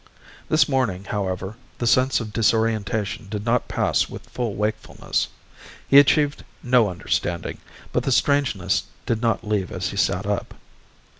[0.49, 5.27] This morning, however, the sense of disorientation did not pass with full wakefulness.
[5.87, 7.59] He achieved no understanding,
[7.93, 10.55] but the strangeness did not leave as he sat up.